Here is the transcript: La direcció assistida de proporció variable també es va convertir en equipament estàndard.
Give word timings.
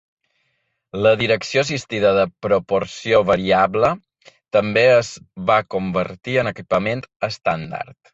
La 1.07 1.09
direcció 1.17 1.59
assistida 1.65 2.13
de 2.19 2.23
proporció 2.45 3.19
variable 3.31 3.91
també 4.57 4.87
es 4.95 5.11
va 5.51 5.59
convertir 5.75 6.35
en 6.45 6.51
equipament 6.53 7.05
estàndard. 7.29 7.99